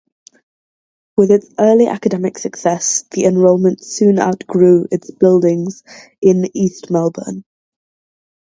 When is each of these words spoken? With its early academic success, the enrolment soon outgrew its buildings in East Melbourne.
With 1.15 1.29
its 1.29 1.53
early 1.59 1.85
academic 1.85 2.39
success, 2.39 3.03
the 3.11 3.25
enrolment 3.25 3.85
soon 3.85 4.17
outgrew 4.17 4.87
its 4.89 5.11
buildings 5.11 5.83
in 6.23 6.45
East 6.57 6.89
Melbourne. 6.89 7.43